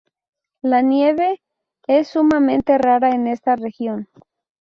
La 0.63 0.81
nieve 0.81 1.43
es 1.85 2.07
sumamente 2.07 2.75
rara 2.79 3.11
en 3.11 3.27
esta 3.27 3.55
región. 3.55 4.07